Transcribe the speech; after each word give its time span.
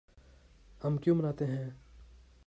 ہم 0.83 0.97
کیوں 0.97 1.15
مناتے 1.15 1.45
ہیں 1.45 1.69